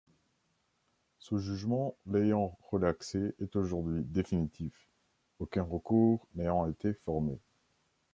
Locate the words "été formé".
6.67-7.37